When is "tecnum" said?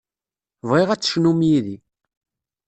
1.01-1.39